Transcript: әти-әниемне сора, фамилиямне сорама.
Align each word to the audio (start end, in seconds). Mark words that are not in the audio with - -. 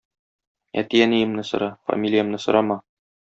әти-әниемне 0.81 1.43
сора, 1.51 1.67
фамилиямне 1.91 2.41
сорама. 2.47 2.79